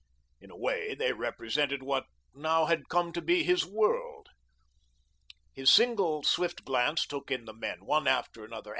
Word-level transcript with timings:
In 0.39 0.49
a 0.49 0.57
way 0.57 0.95
they 0.95 1.13
represented 1.13 1.83
what 1.83 2.07
now 2.33 2.65
had 2.65 2.89
come 2.89 3.11
to 3.13 3.21
be 3.21 3.43
his 3.43 3.67
world. 3.67 4.29
His 5.53 5.71
single 5.71 6.23
swift 6.23 6.65
glance 6.65 7.05
took 7.05 7.29
in 7.29 7.45
the 7.45 7.53
men, 7.53 7.85
one 7.85 8.07
after 8.07 8.43
another. 8.43 8.69